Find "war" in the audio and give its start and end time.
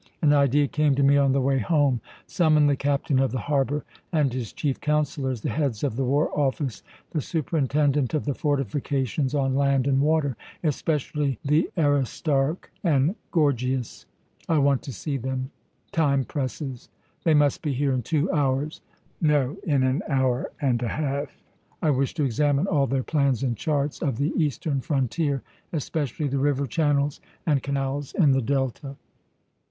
6.03-6.31